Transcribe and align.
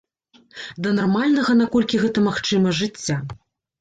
Да 0.85 0.93
нармальнага, 1.01 1.55
наколькі 1.61 2.01
гэта 2.05 2.27
магчыма, 2.29 2.77
жыцця. 2.83 3.23